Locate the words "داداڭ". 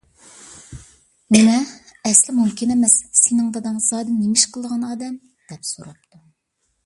3.57-3.77